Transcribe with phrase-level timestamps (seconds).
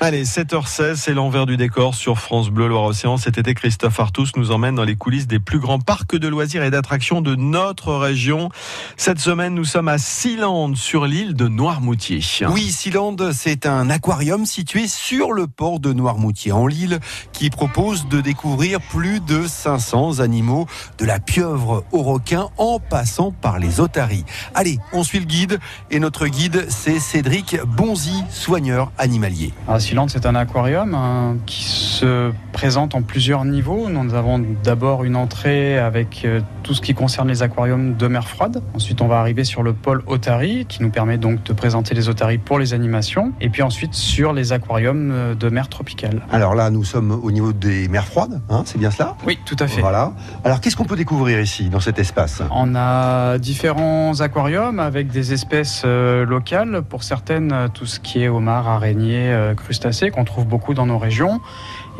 [0.00, 3.16] Allez, 7h16, c'est l'envers du décor sur France Bleu Loire-Océan.
[3.16, 6.62] Cet été, Christophe Artus nous emmène dans les coulisses des plus grands parcs de loisirs
[6.62, 8.48] et d'attractions de notre région.
[8.96, 12.20] Cette semaine, nous sommes à Sealand, sur l'île de Noirmoutier.
[12.48, 17.00] Oui, Sealand, c'est un aquarium situé sur le port de Noirmoutier, en Lille,
[17.32, 20.68] qui propose de découvrir plus de 500 animaux,
[20.98, 24.24] de la pieuvre au requin, en passant par les otaries.
[24.54, 25.58] Allez, on suit le guide,
[25.90, 29.52] et notre guide, c'est Cédric Bonzi, soigneur animalier.
[29.66, 33.88] Ah, c'est un aquarium hein, qui se présente en plusieurs niveaux.
[33.88, 38.28] Nous avons d'abord une entrée avec euh, tout ce qui concerne les aquariums de mer
[38.28, 38.62] froide.
[38.74, 42.10] Ensuite, on va arriver sur le pôle Otari, qui nous permet donc de présenter les
[42.10, 43.32] otaries pour les animations.
[43.40, 46.20] Et puis ensuite sur les aquariums euh, de mer tropicale.
[46.30, 49.16] Alors là, nous sommes au niveau des mers froides, hein, c'est bien cela?
[49.26, 49.80] Oui, tout à fait.
[49.80, 50.12] Voilà.
[50.44, 52.42] Alors qu'est-ce qu'on peut découvrir ici, dans cet espace?
[52.50, 56.82] On a différents aquariums avec des espèces euh, locales.
[56.82, 59.77] Pour certaines, tout ce qui est homard, araignée, crustacés,
[60.12, 61.40] qu'on trouve beaucoup dans nos régions.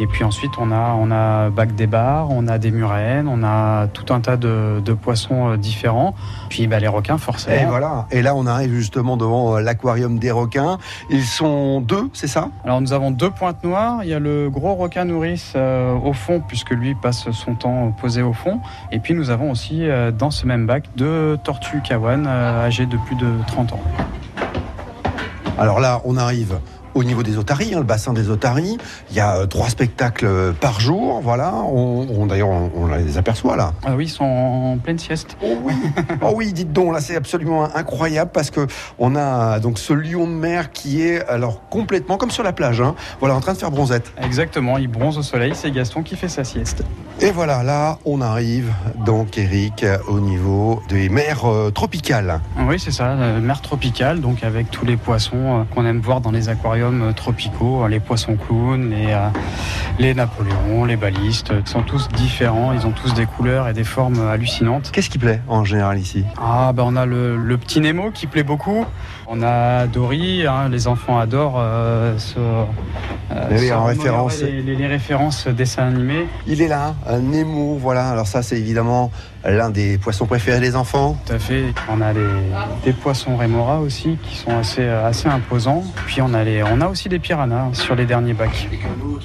[0.01, 3.43] Et puis ensuite, on a, on a bac des bars, on a des murènes, on
[3.43, 6.15] a tout un tas de, poissons euh, différents.
[6.49, 7.57] Puis bah, les requins, forcément.
[7.57, 8.07] Et voilà.
[8.13, 10.79] Et là, on arrive justement devant euh, l'aquarium des requins.
[11.11, 12.51] Ils sont deux, c'est ça?
[12.65, 14.01] Alors, nous avons deux pointes noires.
[14.05, 17.93] Il y a le gros requin nourrice euh, au fond, puisque lui passe son temps
[18.01, 18.61] posé au fond.
[18.93, 23.17] Et puis, nous avons aussi dans ce même bac deux tortues kawan âgées de plus
[23.17, 23.81] de 30 ans.
[25.59, 26.61] Alors là, on arrive
[26.99, 28.77] au niveau des otaries, hein, le bassin des otaries.
[29.11, 31.55] Il y a euh, trois spectacles euh, par jour, voilà.
[31.55, 33.73] On, D'ailleurs, on, les aperçoit là.
[33.87, 35.37] Ah oui, ils sont en pleine sieste.
[35.43, 35.73] Oh oui,
[36.23, 38.67] oh oui dites donc, là c'est absolument incroyable parce que
[38.99, 42.81] on a donc ce lion de mer qui est alors complètement comme sur la plage,
[42.81, 44.13] hein, voilà, en train de faire bronzette.
[44.23, 46.83] Exactement, il bronze au soleil, c'est Gaston qui fait sa sieste.
[47.21, 48.73] Et voilà, là on arrive
[49.07, 52.41] donc Eric au niveau des mers euh, tropicales.
[52.67, 56.49] Oui, c'est ça, mer tropicale, donc avec tous les poissons qu'on aime voir dans les
[56.49, 59.29] aquariums euh, tropicaux, hein, les poissons clowns, les, euh,
[59.99, 63.85] les Napoléons, les balistes, ils sont tous différents, ils ont tous des couleurs et des
[63.85, 64.91] formes hallucinantes.
[64.93, 66.25] Qu'est-ce qui plaît en général ici?
[66.41, 68.85] Ah bah on a le, petit Nemo qui plaît beaucoup,
[69.27, 72.39] on a Dory, hein, les enfants adorent euh, ce,
[73.73, 74.43] en référence.
[74.43, 76.27] Les, références dessins animés.
[76.47, 79.11] Il est là, un Nemo, voilà, alors ça c'est évidemment
[79.45, 81.17] l'un des poissons préférés des enfants.
[81.27, 86.23] Tout à fait, on a des poissons rémora aussi qui sont assez, assez imposants, puis
[86.23, 88.69] on a les, on a aussi des piranhas sur les derniers bacs.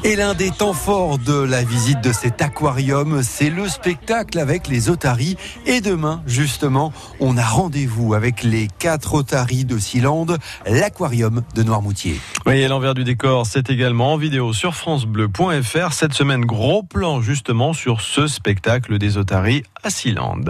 [0.03, 4.67] Et l'un des temps forts de la visite de cet aquarium, c'est le spectacle avec
[4.67, 5.37] les otaries.
[5.65, 10.27] Et demain, justement, on a rendez-vous avec les quatre otaries de Sealand,
[10.65, 12.19] l'aquarium de Noirmoutier.
[12.45, 15.93] Oui, l'envers du décor, c'est également en vidéo sur francebleu.fr.
[15.93, 20.41] Cette semaine, gros plan justement sur ce spectacle des otaries à Sealand.